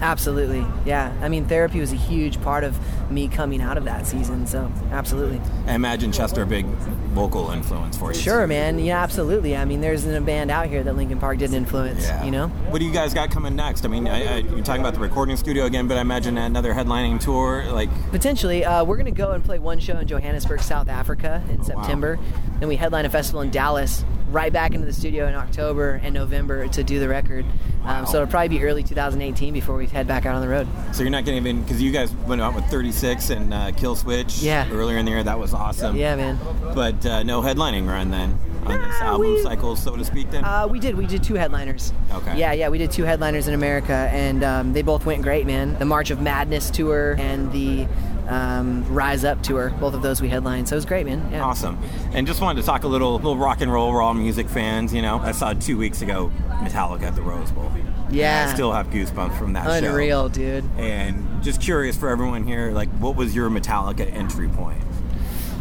Absolutely. 0.00 0.64
Yeah. 0.84 1.12
I 1.20 1.28
mean, 1.28 1.46
therapy 1.46 1.80
was 1.80 1.92
a 1.92 1.96
huge 1.96 2.40
part 2.42 2.64
of 2.64 2.78
me 3.10 3.28
coming 3.28 3.60
out 3.60 3.78
of 3.78 3.84
that 3.84 4.06
season. 4.06 4.46
So, 4.46 4.70
absolutely. 4.90 5.40
I 5.66 5.74
imagine 5.74 6.12
Chester 6.12 6.42
a 6.42 6.46
big 6.46 6.66
vocal 6.66 7.50
influence 7.50 7.96
for 7.96 8.12
you. 8.12 8.18
Sure, 8.18 8.46
man. 8.46 8.78
Yeah, 8.78 9.02
absolutely. 9.02 9.56
I 9.56 9.64
mean, 9.64 9.80
there's 9.80 10.04
a 10.04 10.20
band 10.20 10.50
out 10.50 10.66
here 10.66 10.82
that 10.82 10.96
Linkin 10.96 11.18
Park 11.18 11.38
didn't 11.38 11.56
influence, 11.56 12.04
Yeah. 12.06 12.24
you 12.24 12.30
know? 12.30 12.48
What 12.48 12.78
do 12.80 12.84
you 12.84 12.92
guys 12.92 13.14
got 13.14 13.30
coming 13.30 13.56
next? 13.56 13.84
I 13.84 13.88
mean, 13.88 14.06
I, 14.06 14.34
I, 14.34 14.36
you're 14.38 14.62
talking 14.62 14.82
about 14.82 14.94
the 14.94 15.00
recording 15.00 15.36
studio 15.36 15.64
again, 15.64 15.88
but 15.88 15.96
I 15.96 16.00
imagine 16.02 16.36
another 16.36 16.74
headlining 16.74 17.20
tour. 17.20 17.64
Like, 17.70 17.88
Potentially, 18.10 18.64
uh, 18.64 18.84
we're 18.84 18.96
going 18.96 19.06
to 19.06 19.12
go 19.12 19.30
and 19.30 19.42
play 19.42 19.58
one 19.58 19.78
show 19.78 19.96
in 19.98 20.06
Johannesburg, 20.06 20.60
South 20.60 20.88
Africa 20.88 21.42
in 21.48 21.58
wow. 21.58 21.64
September. 21.64 22.18
Then 22.60 22.68
we 22.68 22.76
headline 22.76 23.06
a 23.06 23.10
festival 23.10 23.40
in 23.40 23.50
Dallas, 23.50 24.04
right 24.28 24.52
back 24.52 24.74
into 24.74 24.86
the 24.86 24.92
studio 24.92 25.26
in 25.26 25.34
October 25.34 26.00
and 26.02 26.12
November 26.12 26.68
to 26.68 26.84
do 26.84 26.98
the 26.98 27.08
record. 27.08 27.46
Wow. 27.86 28.00
Um, 28.00 28.06
so 28.06 28.16
it'll 28.16 28.26
probably 28.30 28.48
be 28.48 28.62
early 28.64 28.82
2018 28.82 29.54
before 29.54 29.76
we 29.76 29.86
head 29.86 30.06
back 30.08 30.26
out 30.26 30.34
on 30.34 30.40
the 30.40 30.48
road. 30.48 30.66
so 30.92 31.02
you're 31.02 31.10
not 31.10 31.24
going 31.24 31.42
to 31.42 31.48
even 31.48 31.62
because 31.62 31.80
you 31.80 31.92
guys 31.92 32.12
went 32.26 32.40
out 32.40 32.54
with 32.54 32.64
36 32.66 33.30
and 33.30 33.54
uh, 33.54 33.70
Killswitch. 33.72 34.42
Yeah. 34.42 34.68
Earlier 34.72 34.98
in 34.98 35.04
the 35.04 35.12
year, 35.12 35.22
that 35.22 35.38
was 35.38 35.54
awesome. 35.54 35.94
Yeah, 35.96 36.16
man. 36.16 36.38
But 36.74 37.04
uh, 37.06 37.22
no 37.22 37.40
headlining 37.42 37.86
run 37.86 38.10
then 38.10 38.38
on 38.64 38.80
this 38.80 39.00
album 39.00 39.28
we- 39.34 39.42
cycle, 39.42 39.76
so 39.76 39.94
to 39.94 40.04
speak. 40.04 40.30
Then. 40.30 40.44
Uh, 40.44 40.66
we 40.68 40.80
did. 40.80 40.96
We 40.96 41.06
did 41.06 41.22
two 41.22 41.34
headliners. 41.34 41.92
Okay. 42.12 42.36
Yeah, 42.36 42.52
yeah, 42.52 42.68
we 42.68 42.78
did 42.78 42.90
two 42.90 43.04
headliners 43.04 43.46
in 43.46 43.54
America, 43.54 44.08
and 44.12 44.42
um, 44.42 44.72
they 44.72 44.82
both 44.82 45.06
went 45.06 45.22
great, 45.22 45.46
man. 45.46 45.78
The 45.78 45.84
March 45.84 46.10
of 46.10 46.20
Madness 46.20 46.70
tour 46.70 47.14
and 47.18 47.52
the 47.52 47.86
um, 48.28 48.84
Rise 48.92 49.24
Up 49.24 49.42
tour. 49.42 49.70
Both 49.80 49.94
of 49.94 50.02
those 50.02 50.20
we 50.20 50.28
headlined, 50.28 50.68
so 50.68 50.74
it 50.74 50.78
was 50.78 50.84
great, 50.84 51.06
man. 51.06 51.28
Yeah. 51.30 51.44
Awesome. 51.44 51.78
And 52.12 52.26
just 52.26 52.40
wanted 52.40 52.60
to 52.60 52.66
talk 52.66 52.84
a 52.84 52.88
little, 52.88 53.14
little 53.14 53.36
rock 53.36 53.60
and 53.60 53.72
roll, 53.72 53.92
raw 53.92 54.12
music 54.12 54.48
fans. 54.48 54.92
You 54.92 55.02
know, 55.02 55.18
I 55.18 55.32
saw 55.32 55.52
two 55.52 55.76
weeks 55.78 56.02
ago 56.02 56.32
Metallica 56.48 57.02
at 57.02 57.14
the 57.14 57.22
Rose 57.22 57.50
Bowl. 57.52 57.70
Yeah. 58.10 58.46
I 58.48 58.54
still 58.54 58.72
have 58.72 58.88
goosebumps 58.90 59.36
from 59.38 59.52
that 59.54 59.64
show. 59.80 59.88
Unreal, 59.88 60.28
dude. 60.28 60.64
And 60.76 61.42
just 61.42 61.60
curious 61.60 61.96
for 61.96 62.08
everyone 62.08 62.44
here, 62.44 62.70
like, 62.70 62.88
what 62.98 63.16
was 63.16 63.34
your 63.34 63.50
Metallica 63.50 64.10
entry 64.12 64.48
point? 64.48 64.82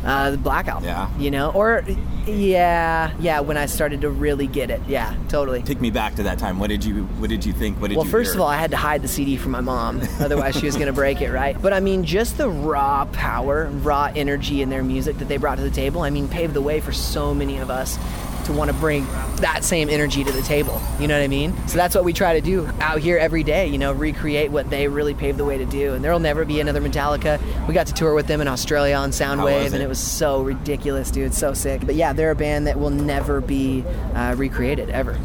Uh, 0.06 0.31
the 0.31 0.38
Black 0.38 0.68
Album. 0.68 0.86
Yeah. 0.86 1.10
You 1.18 1.31
know, 1.31 1.52
or 1.52 1.84
yeah, 2.28 3.12
yeah. 3.19 3.40
When 3.40 3.57
I 3.57 3.66
started 3.66 4.02
to 4.02 4.10
really 4.10 4.48
get 4.48 4.69
it, 4.69 4.81
yeah, 4.88 5.16
totally. 5.30 5.62
Take 5.63 5.81
me 5.81 5.90
back 5.90 6.16
to 6.16 6.24
that 6.24 6.38
time. 6.40 6.60
What 6.60 6.69
did 6.69 6.86
you 6.86 7.04
What 7.04 7.30
did 7.30 7.46
you 7.46 7.54
think? 7.54 7.80
What 7.81 7.90
did 7.90 7.98
Well, 7.98 8.06
you 8.06 8.12
first 8.12 8.31
hear? 8.31 8.36
of 8.38 8.42
all, 8.42 8.48
I 8.48 8.57
had 8.57 8.72
to 8.72 8.78
hide 8.78 9.02
the 9.02 9.07
CD 9.07 9.36
from 9.38 9.52
my 9.52 9.62
mom, 9.62 10.02
otherwise 10.19 10.56
she 10.57 10.66
was 10.66 10.75
going 10.75 10.88
to 10.88 10.94
break 10.94 11.22
it, 11.22 11.31
right? 11.31 11.60
But 11.60 11.74
I 11.74 11.80
mean, 11.80 12.04
just 12.04 12.38
the 12.38 12.50
raw 12.50 13.06
power, 13.06 13.66
raw 13.81 14.12
energy 14.16 14.62
in 14.62 14.69
their 14.69 14.84
music 14.84 15.18
that 15.18 15.28
they 15.28 15.38
brought 15.38 15.57
to 15.57 15.63
the 15.63 15.72
table. 15.72 16.02
I 16.02 16.10
mean, 16.10 16.28
paved 16.28 16.54
the 16.54 16.62
way 16.62 16.80
for 16.81 16.92
so 16.92 17.34
many 17.34 17.57
of 17.57 17.69
us 17.69 17.98
to 18.45 18.53
want 18.53 18.71
to 18.71 18.77
bring 18.77 19.06
that 19.38 19.63
same 19.63 19.89
energy 19.89 20.24
to 20.24 20.31
the 20.31 20.42
table. 20.42 20.81
You 21.00 21.07
know 21.07 21.18
what 21.18 21.24
I 21.24 21.27
mean? 21.27 21.56
So 21.68 21.77
that's 21.77 21.95
what 21.95 22.03
we 22.03 22.13
try 22.13 22.33
to 22.33 22.42
do 22.42 22.68
out 22.80 23.00
here 23.00 23.18
every 23.18 23.44
day. 23.44 23.68
You 23.68 23.77
know, 23.77 23.92
recreate 23.92 24.51
what 24.51 24.69
they 24.69 24.88
really 24.88 25.13
paved 25.13 25.38
the 25.38 25.45
way 25.45 25.57
to 25.57 25.65
do. 25.65 25.94
And 25.94 26.03
there'll 26.03 26.19
never 26.19 26.45
be 26.45 26.59
another 26.59 26.81
Metallica. 26.81 27.39
We 27.68 27.74
got 27.74 27.88
to 27.88 27.94
tour 27.94 28.13
with 28.13 28.27
them 28.27 28.42
in 28.42 28.47
Australia 28.47 28.95
on 28.95 29.12
Soundwave, 29.12 29.63
was 29.63 29.74
and 29.74 29.81
it? 29.81 29.86
it 29.86 29.89
was 29.89 30.00
so 30.00 30.42
ridiculous, 30.42 31.12
dude. 31.12 31.33
So 31.33 31.53
sick. 31.53 31.86
But 31.86 31.95
yeah, 31.95 32.13
they're 32.13 32.31
a 32.31 32.36
band 32.36 32.68
that 32.68 32.80
will 32.80 32.89
never 32.89 33.42
be 33.42 33.83
uh, 34.13 34.36
recreated 34.38 34.89
ever. 34.89 35.18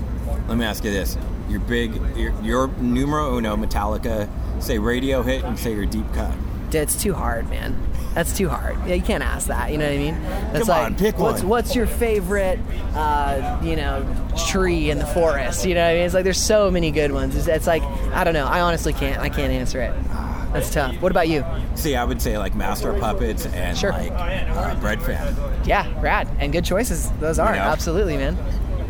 Let 0.49 0.58
me 0.58 0.64
ask 0.64 0.84
you 0.84 0.90
this: 0.90 1.17
Your 1.49 1.61
big, 1.61 1.94
your, 2.17 2.32
your 2.43 2.69
numero 2.78 3.37
uno 3.37 3.56
Metallica, 3.56 4.28
say 4.61 4.78
radio 4.78 5.22
hit 5.22 5.44
and 5.44 5.58
say 5.58 5.75
your 5.75 5.87
deep 5.87 6.12
cut. 6.12 6.34
It's 6.75 7.00
too 7.00 7.14
hard, 7.14 7.49
man. 7.50 7.76
That's 8.14 8.37
too 8.37 8.49
hard. 8.49 8.76
Yeah, 8.88 8.94
you 8.94 9.02
can't 9.02 9.22
ask 9.22 9.46
that. 9.49 9.70
You 9.70 9.78
know 9.78 9.84
what 9.87 9.94
I 9.94 9.99
mean? 9.99 10.20
That's 10.52 10.67
Come 10.67 10.69
like, 10.69 10.87
on, 10.87 10.96
pick 10.96 11.19
what's, 11.19 11.43
one. 11.43 11.49
What's 11.49 11.76
your 11.76 11.87
favorite, 11.87 12.58
uh, 12.94 13.61
you 13.62 13.76
know, 13.76 14.05
tree 14.49 14.90
in 14.90 14.99
the 14.99 15.06
forest? 15.06 15.64
You 15.64 15.75
know 15.75 15.82
what 15.82 15.90
I 15.90 15.94
mean? 15.94 16.02
It's 16.06 16.14
like 16.14 16.25
there's 16.25 16.40
so 16.43 16.70
many 16.70 16.90
good 16.90 17.12
ones. 17.12 17.37
It's, 17.37 17.46
it's 17.46 17.67
like 17.69 17.82
I 18.12 18.25
don't 18.25 18.34
know. 18.34 18.46
I 18.46 18.62
honestly 18.62 18.93
can't. 18.93 19.20
I 19.20 19.28
can't 19.28 19.52
answer 19.52 19.81
it. 19.81 19.94
That's 20.52 20.72
tough. 20.72 21.00
What 21.00 21.12
about 21.12 21.28
you? 21.28 21.44
See, 21.76 21.94
I 21.94 22.02
would 22.02 22.20
say 22.20 22.37
like 22.37 22.56
Master 22.56 22.93
Puppets 22.99 23.46
and 23.46 23.78
Sure. 23.78 23.93
like 23.93 24.11
uh, 24.11 24.75
Breadfan. 24.81 25.67
Yeah, 25.67 25.87
rad 26.00 26.28
and 26.40 26.52
good 26.52 26.64
choices. 26.64 27.08
Those 27.20 27.38
are 27.38 27.55
know? 27.55 27.61
absolutely, 27.61 28.17
man. 28.17 28.37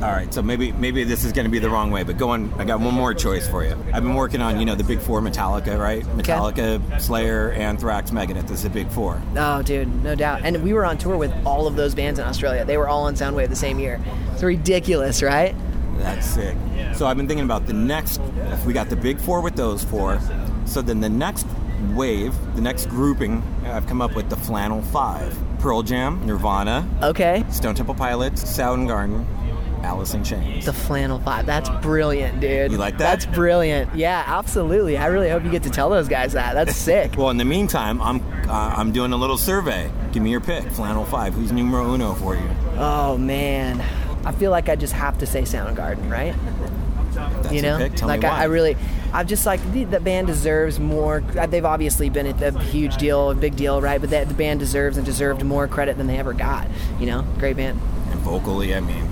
All 0.02 0.08
right, 0.11 0.32
so 0.32 0.41
maybe 0.41 0.73
maybe 0.73 1.05
this 1.05 1.25
is 1.25 1.32
going 1.32 1.44
to 1.44 1.50
be 1.50 1.58
the 1.58 1.69
wrong 1.69 1.91
way, 1.91 2.05
but 2.05 2.17
go 2.17 2.31
on. 2.31 2.50
I 2.55 2.64
got 2.64 2.81
one 2.81 2.94
more 2.94 3.12
choice 3.12 3.47
for 3.47 3.62
you. 3.64 3.73
I've 3.93 4.02
been 4.02 4.14
working 4.14 4.41
on 4.41 4.58
you 4.58 4.64
know 4.64 4.75
the 4.75 4.82
big 4.85 4.99
four 4.99 5.20
Metallica, 5.20 5.79
right? 5.79 6.02
Metallica, 6.17 6.81
Slayer, 6.99 7.52
Anthrax, 7.52 8.11
Megadeth. 8.11 8.49
This 8.49 8.61
is 8.61 8.64
a 8.64 8.70
big 8.70 8.88
four. 8.88 9.20
Oh, 9.37 9.61
dude, 9.61 10.02
no 10.02 10.14
doubt. 10.14 10.41
And 10.43 10.62
we 10.64 10.73
were 10.73 10.87
on 10.87 10.97
tour 10.97 11.19
with 11.19 11.31
all 11.44 11.67
of 11.67 11.76
those 11.76 11.94
bands 11.94 12.19
in 12.19 12.25
Australia. 12.25 12.64
They 12.64 12.79
were 12.79 12.88
all 12.88 13.05
on 13.05 13.14
Soundwave 13.14 13.50
the 13.50 13.56
same 13.56 13.79
year. 13.79 14.00
It's 14.32 14.43
ridiculous, 14.43 15.23
right? 15.23 15.55
That's 15.99 16.25
sick. 16.26 16.56
So 16.94 17.06
I've 17.06 17.19
been 17.19 17.29
thinking 17.29 17.44
about 17.44 17.67
the 17.67 17.75
next. 17.75 18.23
If 18.52 18.64
we 18.64 18.73
got 18.73 18.88
the 18.88 18.97
big 18.97 19.20
four 19.20 19.43
with 19.43 19.55
those 19.55 19.85
four, 19.85 20.19
so 20.64 20.81
then 20.81 21.00
the 21.00 21.11
next 21.11 21.47
wave, 21.93 22.35
the 22.55 22.62
next 22.62 22.87
grouping, 22.88 23.43
I've 23.67 23.87
come 23.87 24.00
up 24.00 24.14
with 24.17 24.31
the 24.31 24.37
Flannel 24.37 24.81
Five: 24.81 25.38
Pearl 25.58 25.82
Jam, 25.82 26.25
Nirvana, 26.26 26.88
Okay. 27.02 27.44
Stone 27.50 27.75
Temple 27.75 27.94
Pilots, 27.97 28.43
Soundgarden, 28.44 29.26
Alice 29.82 30.14
in 30.14 30.22
Chains. 30.24 30.66
The 30.66 30.72
flannel 30.72 31.18
five. 31.20 31.46
That's 31.46 31.68
brilliant, 31.82 32.40
dude. 32.40 32.72
You 32.72 32.78
like 32.78 32.98
that? 32.98 33.20
That's 33.20 33.26
brilliant. 33.26 33.94
Yeah, 33.94 34.22
absolutely. 34.26 34.96
I 34.98 35.06
really 35.06 35.28
hope 35.30 35.44
you 35.44 35.50
get 35.50 35.62
to 35.64 35.70
tell 35.70 35.88
those 35.90 36.08
guys 36.08 36.32
that. 36.34 36.54
That's 36.54 36.76
sick. 36.90 37.14
Well, 37.16 37.30
in 37.30 37.36
the 37.38 37.44
meantime, 37.44 38.00
I'm 38.02 38.20
uh, 38.48 38.74
I'm 38.76 38.92
doing 38.92 39.12
a 39.12 39.16
little 39.16 39.38
survey. 39.38 39.90
Give 40.12 40.22
me 40.22 40.30
your 40.30 40.40
pick. 40.40 40.64
Flannel 40.70 41.04
Five. 41.06 41.34
Who's 41.34 41.52
numero 41.52 41.92
uno 41.94 42.14
for 42.14 42.34
you? 42.36 42.48
oh 42.82 43.18
man, 43.18 43.80
I 44.24 44.32
feel 44.32 44.50
like 44.50 44.68
I 44.68 44.76
just 44.76 44.92
have 44.94 45.18
to 45.18 45.26
say 45.26 45.42
Soundgarden, 45.42 46.10
right? 46.10 46.34
That's 47.12 47.52
you 47.52 47.62
know, 47.62 47.76
pick. 47.78 47.94
Tell 47.94 48.08
like 48.08 48.20
me 48.22 48.28
I. 48.28 48.42
I 48.42 48.44
really, 48.44 48.76
I'm 49.12 49.26
just 49.26 49.44
like 49.44 49.60
the, 49.72 49.84
the 49.84 50.00
band 50.00 50.28
deserves 50.28 50.78
more. 50.78 51.22
uh, 51.38 51.46
They've 51.46 51.64
obviously 51.64 52.08
been 52.08 52.26
a, 52.26 52.46
a 52.46 52.58
huge 52.62 52.96
deal, 52.96 53.30
a 53.30 53.34
big 53.34 53.56
deal, 53.56 53.80
right? 53.82 54.00
But 54.00 54.10
that 54.10 54.28
the 54.28 54.34
band 54.34 54.60
deserves 54.60 54.96
and 54.96 55.04
deserved 55.04 55.42
more 55.44 55.66
credit 55.68 55.96
than 55.98 56.06
they 56.06 56.18
ever 56.18 56.32
got. 56.32 56.68
You 57.00 57.06
know, 57.06 57.22
great 57.38 57.56
band. 57.56 57.80
And 58.10 58.20
vocally, 58.20 58.74
I 58.74 58.80
mean, 58.80 59.06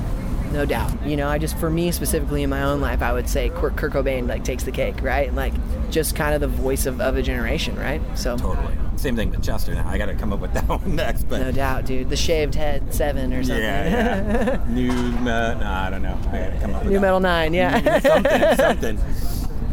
no 0.52 0.64
doubt. 0.64 1.06
You 1.06 1.16
know, 1.16 1.28
I 1.28 1.38
just 1.38 1.56
for 1.58 1.70
me 1.70 1.90
specifically 1.92 2.42
in 2.42 2.50
my 2.50 2.62
own 2.62 2.80
life, 2.80 3.02
I 3.02 3.12
would 3.12 3.28
say 3.28 3.50
Kurt, 3.50 3.76
Cobain 3.76 4.28
like 4.28 4.44
takes 4.44 4.64
the 4.64 4.72
cake, 4.72 5.02
right? 5.02 5.32
Like 5.34 5.52
just 5.90 6.16
kind 6.16 6.34
of 6.34 6.40
the 6.40 6.48
voice 6.48 6.86
of, 6.86 7.00
of 7.00 7.16
a 7.16 7.22
generation, 7.22 7.76
right? 7.76 8.00
So 8.14 8.36
totally. 8.36 8.74
Same 8.96 9.14
thing 9.14 9.30
with 9.30 9.42
Chester. 9.42 9.74
Now 9.74 9.88
I 9.88 9.96
got 9.96 10.06
to 10.06 10.14
come 10.14 10.32
up 10.32 10.40
with 10.40 10.52
that 10.54 10.68
one 10.68 10.96
next, 10.96 11.24
but 11.28 11.40
no 11.40 11.52
doubt, 11.52 11.86
dude. 11.86 12.10
The 12.10 12.16
shaved 12.16 12.54
head 12.54 12.92
seven 12.92 13.32
or 13.32 13.42
something. 13.42 13.62
yeah, 13.62 14.58
yeah. 14.58 14.64
New, 14.68 14.90
uh, 14.90 15.54
no, 15.54 15.66
I 15.66 15.90
don't 15.90 16.02
know. 16.02 16.18
I 16.30 16.38
got 16.38 16.52
to 16.52 16.58
come 16.60 16.74
up 16.74 16.82
with 16.82 16.92
New. 16.92 17.00
Metal 17.00 17.20
Nine, 17.20 17.54
yeah. 17.54 18.00
something, 18.00 18.56
something. 18.56 18.98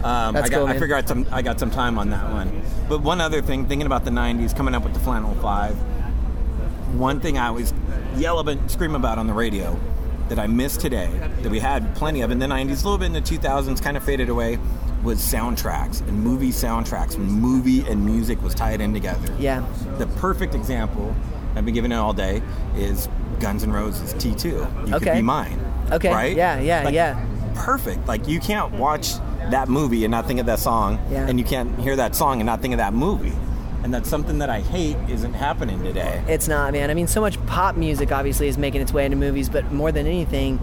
Um, 0.03 0.35
That's 0.35 0.47
I 0.47 0.51
got, 0.51 0.57
cool, 0.57 0.67
I 0.67 0.73
figured 0.73 0.91
out 0.91 1.07
some. 1.07 1.25
I 1.31 1.41
got 1.41 1.59
some 1.59 1.71
time 1.71 1.97
on 1.97 2.11
that 2.11 2.31
one. 2.31 2.61
But 2.87 3.01
one 3.01 3.19
other 3.19 3.41
thing, 3.41 3.65
thinking 3.65 3.87
about 3.87 4.05
the 4.05 4.11
'90s, 4.11 4.55
coming 4.55 4.75
up 4.75 4.83
with 4.83 4.93
the 4.93 4.99
Flannel 4.99 5.33
Five. 5.35 5.75
One 6.95 7.19
thing 7.19 7.37
I 7.37 7.47
always 7.47 7.73
yell 8.15 8.39
about, 8.39 8.69
scream 8.69 8.95
about 8.95 9.17
on 9.17 9.27
the 9.27 9.33
radio 9.33 9.77
that 10.29 10.39
I 10.39 10.47
missed 10.47 10.81
today, 10.81 11.09
that 11.41 11.51
we 11.51 11.59
had 11.59 11.95
plenty 11.95 12.21
of 12.21 12.31
in 12.31 12.39
the 12.39 12.45
'90s, 12.47 12.81
a 12.81 12.89
little 12.89 12.97
bit 12.97 13.05
in 13.07 13.13
the 13.13 13.21
2000s, 13.21 13.81
kind 13.81 13.95
of 13.97 14.03
faded 14.03 14.29
away, 14.29 14.57
was 15.03 15.19
soundtracks 15.19 16.01
and 16.07 16.19
movie 16.23 16.49
soundtracks 16.49 17.17
when 17.17 17.27
movie 17.27 17.81
and 17.87 18.03
music 18.05 18.41
was 18.41 18.55
tied 18.55 18.81
in 18.81 18.93
together. 18.93 19.31
yeah. 19.39 19.63
The 19.99 20.07
perfect 20.07 20.55
example 20.55 21.15
I've 21.55 21.63
been 21.63 21.73
giving 21.73 21.91
it 21.91 21.95
all 21.95 22.11
day 22.13 22.41
is 22.75 23.07
Guns 23.39 23.63
N' 23.63 23.71
Roses 23.71 24.13
T2. 24.15 24.87
You 24.87 24.99
could 24.99 25.13
be 25.13 25.21
mine. 25.21 25.59
Okay. 25.91 26.09
Right? 26.11 26.35
Yeah, 26.35 26.59
yeah, 26.59 26.83
Like, 26.83 26.93
yeah. 26.93 27.23
Perfect. 27.53 28.07
Like 28.07 28.27
you 28.27 28.39
can't 28.39 28.71
watch 28.73 29.13
that 29.51 29.69
movie 29.69 30.03
and 30.05 30.11
not 30.11 30.25
think 30.27 30.39
of 30.39 30.47
that 30.47 30.59
song, 30.59 30.99
Yeah. 31.11 31.27
and 31.27 31.37
you 31.39 31.45
can't 31.45 31.77
hear 31.79 31.95
that 31.95 32.15
song 32.15 32.39
and 32.41 32.45
not 32.47 32.61
think 32.61 32.73
of 32.73 32.79
that 32.79 32.93
movie. 32.93 33.31
And 33.85 33.93
that's 33.93 34.09
something 34.09 34.39
that 34.39 34.49
I 34.49 34.61
hate 34.61 34.97
isn't 35.07 35.35
happening 35.35 35.83
today. 35.83 36.23
It's 36.27 36.47
not, 36.47 36.73
man. 36.73 36.89
I 36.89 36.95
mean, 36.95 37.05
so 37.05 37.21
much 37.21 37.37
pop 37.45 37.75
music 37.75 38.11
obviously 38.11 38.47
is 38.47 38.57
making 38.57 38.81
its 38.81 38.91
way 38.91 39.05
into 39.05 39.15
movies, 39.15 39.47
but 39.47 39.71
more 39.71 39.91
than 39.91 40.07
anything, 40.07 40.59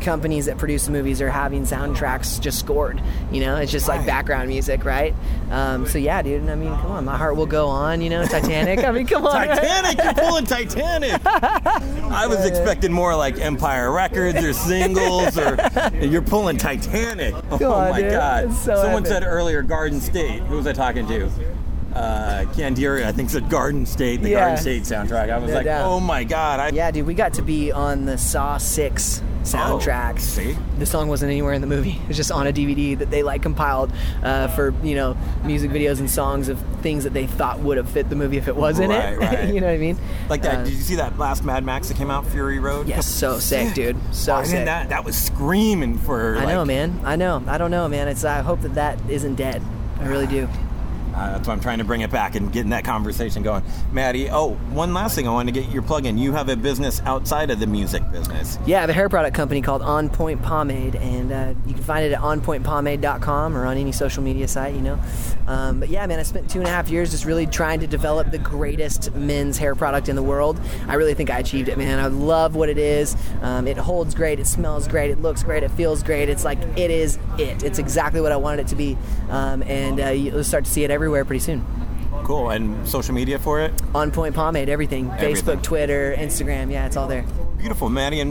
companies 0.00 0.46
that 0.46 0.56
produce 0.56 0.88
movies 0.88 1.20
are 1.20 1.28
having 1.28 1.64
soundtracks 1.64 2.40
just 2.40 2.58
scored. 2.58 3.02
You 3.30 3.42
know, 3.42 3.56
it's 3.56 3.70
just 3.70 3.88
like 3.88 4.06
background 4.06 4.48
music, 4.48 4.86
right? 4.86 5.14
Um, 5.50 5.86
so 5.86 5.98
yeah, 5.98 6.22
dude. 6.22 6.48
I 6.48 6.54
mean, 6.54 6.70
come 6.70 6.92
on, 6.92 7.04
my 7.04 7.18
heart 7.18 7.36
will 7.36 7.44
go 7.44 7.66
on. 7.68 8.00
You 8.00 8.08
know, 8.08 8.24
Titanic. 8.24 8.82
I 8.86 8.90
mean, 8.90 9.06
come 9.06 9.26
on. 9.26 9.48
Titanic, 9.48 10.02
you're 10.02 10.14
pulling 10.14 10.46
Titanic. 10.46 11.20
I 11.26 12.26
was 12.26 12.42
expecting 12.46 12.90
more 12.90 13.14
like 13.14 13.38
Empire 13.38 13.92
Records 13.92 14.42
or 14.42 14.54
singles, 14.54 15.36
or 15.36 15.58
you're 16.00 16.22
pulling 16.22 16.56
Titanic. 16.56 17.34
Oh 17.50 17.70
on, 17.70 17.90
my 17.90 18.00
dude. 18.00 18.12
God! 18.12 18.54
So 18.54 18.76
Someone 18.76 19.02
epic. 19.02 19.08
said 19.08 19.24
earlier 19.24 19.60
Garden 19.60 20.00
State. 20.00 20.40
Who 20.44 20.56
was 20.56 20.66
I 20.66 20.72
talking 20.72 21.06
to? 21.08 21.30
Uh, 21.94 22.44
Candieri, 22.54 23.04
I 23.04 23.12
think 23.12 23.28
said 23.30 23.50
Garden 23.50 23.84
State, 23.84 24.22
the 24.22 24.30
Yeah. 24.30 24.38
Garden 24.40 24.56
State 24.58 24.82
soundtrack. 24.84 25.30
I 25.30 25.38
was 25.38 25.50
No 25.50 25.56
like, 25.56 25.64
doubt. 25.66 25.86
oh 25.86 26.00
my 26.00 26.24
God! 26.24 26.58
I, 26.60 26.68
Yeah, 26.70 26.90
dude, 26.90 27.06
we 27.06 27.12
got 27.14 27.34
to 27.34 27.42
be 27.42 27.70
on 27.70 28.06
the 28.06 28.16
Saw 28.16 28.56
Six 28.56 29.22
soundtrack. 29.42 30.14
Oh, 30.14 30.18
see? 30.18 30.56
the 30.78 30.86
song 30.86 31.08
wasn't 31.08 31.30
anywhere 31.32 31.52
in 31.52 31.60
the 31.60 31.66
movie. 31.66 31.98
It 32.02 32.08
was 32.08 32.16
just 32.16 32.30
on 32.32 32.46
a 32.46 32.52
DVD 32.52 32.96
that 32.98 33.10
they 33.10 33.22
like 33.22 33.42
compiled 33.42 33.92
uh, 34.22 34.48
for 34.48 34.72
you 34.82 34.94
know 34.94 35.16
music 35.44 35.70
videos 35.70 35.98
and 35.98 36.08
songs 36.10 36.48
of 36.48 36.58
things 36.80 37.04
that 37.04 37.12
they 37.12 37.26
thought 37.26 37.58
would 37.60 37.76
have 37.76 37.90
fit 37.90 38.08
the 38.08 38.16
movie 38.16 38.36
if 38.38 38.48
it 38.48 38.56
was 38.56 38.78
in 38.78 38.88
Right, 38.90 39.12
it. 39.12 39.18
right. 39.20 39.48
you 39.52 39.60
know 39.60 39.66
what 39.66 39.74
I 39.74 39.78
mean? 39.78 39.98
Like 40.30 40.42
that. 40.42 40.58
Uh, 40.60 40.64
Did 40.64 40.72
you 40.74 40.80
see 40.80 40.94
that 40.94 41.18
last 41.18 41.44
Mad 41.44 41.62
Max 41.64 41.88
that 41.88 41.96
came 41.98 42.10
out, 42.10 42.24
Fury 42.28 42.58
Road? 42.58 42.88
Yes, 42.88 43.06
so 43.06 43.38
sick, 43.40 43.74
dude. 43.74 43.96
So 44.14 44.34
I 44.34 44.42
mean, 44.42 44.50
sick. 44.50 44.64
that 44.64 44.88
that 44.88 45.04
was 45.04 45.16
screaming 45.18 45.98
for. 45.98 46.36
I 46.36 46.44
like, 46.44 46.48
know, 46.54 46.64
man. 46.64 47.00
I 47.04 47.16
know. 47.16 47.42
I 47.46 47.58
don't 47.58 47.70
know, 47.70 47.86
man. 47.88 48.08
It's. 48.08 48.24
I 48.24 48.40
hope 48.40 48.62
that 48.62 48.76
that 48.76 48.98
isn't 49.10 49.34
dead. 49.34 49.60
I 50.00 50.06
really 50.06 50.26
do. 50.26 50.48
Uh, 51.14 51.32
that's 51.32 51.46
why 51.46 51.54
I'm 51.54 51.60
trying 51.60 51.78
to 51.78 51.84
bring 51.84 52.00
it 52.00 52.10
back 52.10 52.34
and 52.34 52.52
getting 52.52 52.70
that 52.70 52.84
conversation 52.84 53.42
going. 53.42 53.62
Matty, 53.92 54.30
oh, 54.30 54.54
one 54.70 54.94
last 54.94 55.14
thing 55.14 55.28
I 55.28 55.30
wanted 55.30 55.54
to 55.54 55.60
get 55.60 55.70
your 55.70 55.82
plug 55.82 56.06
in. 56.06 56.18
You 56.18 56.32
have 56.32 56.48
a 56.48 56.56
business 56.56 57.00
outside 57.04 57.50
of 57.50 57.60
the 57.60 57.66
music 57.66 58.02
business. 58.10 58.58
Yeah, 58.66 58.78
I 58.78 58.80
have 58.82 58.90
a 58.90 58.94
hair 58.94 59.08
product 59.08 59.36
company 59.36 59.62
called 59.62 59.82
On 59.82 60.08
Point 60.08 60.42
Pomade, 60.42 60.96
and 60.96 61.32
uh, 61.32 61.54
you 61.66 61.74
can 61.74 61.82
find 61.82 62.04
it 62.04 62.12
at 62.12 62.20
onpointpomade.com 62.20 63.56
or 63.56 63.66
on 63.66 63.76
any 63.76 63.92
social 63.92 64.22
media 64.22 64.48
site, 64.48 64.74
you 64.74 64.80
know. 64.80 64.98
Um, 65.46 65.80
but 65.80 65.88
yeah, 65.88 66.06
man, 66.06 66.18
I 66.18 66.22
spent 66.22 66.48
two 66.48 66.60
and 66.60 66.68
a 66.68 66.70
half 66.70 66.88
years 66.88 67.10
just 67.10 67.24
really 67.24 67.46
trying 67.46 67.80
to 67.80 67.86
develop 67.86 68.30
the 68.30 68.38
greatest 68.38 69.12
men's 69.14 69.58
hair 69.58 69.74
product 69.74 70.08
in 70.08 70.16
the 70.16 70.22
world. 70.22 70.60
I 70.88 70.94
really 70.94 71.14
think 71.14 71.30
I 71.30 71.38
achieved 71.38 71.68
it, 71.68 71.76
man. 71.76 71.98
I 71.98 72.06
love 72.06 72.54
what 72.54 72.68
it 72.68 72.78
is. 72.78 73.16
Um, 73.42 73.66
it 73.66 73.76
holds 73.76 74.14
great, 74.14 74.38
it 74.38 74.46
smells 74.46 74.88
great, 74.88 75.10
it 75.10 75.20
looks 75.20 75.42
great, 75.42 75.62
it 75.62 75.70
feels 75.72 76.02
great. 76.02 76.28
It's 76.28 76.44
like 76.44 76.58
it 76.76 76.90
is 76.90 77.18
it. 77.38 77.62
It's 77.62 77.78
exactly 77.78 78.20
what 78.20 78.32
I 78.32 78.36
wanted 78.36 78.60
it 78.60 78.68
to 78.68 78.76
be, 78.76 78.96
um, 79.30 79.62
and 79.64 80.00
uh, 80.00 80.08
you'll 80.08 80.44
start 80.44 80.64
to 80.64 80.70
see 80.70 80.84
it 80.84 80.90
everywhere 81.02 81.24
pretty 81.24 81.40
soon. 81.40 81.66
Cool. 82.22 82.50
And 82.50 82.86
social 82.86 83.12
media 83.12 83.36
for 83.36 83.60
it? 83.60 83.72
On 83.92 84.12
Point 84.12 84.36
Pomade, 84.36 84.68
everything. 84.68 85.10
Everything. 85.10 85.56
Facebook, 85.56 85.62
Twitter, 85.64 86.14
Instagram. 86.16 86.70
Yeah, 86.70 86.86
it's 86.86 86.96
all 86.96 87.08
there. 87.08 87.24
Beautiful, 87.58 87.88
Matty. 87.88 88.20
And 88.20 88.30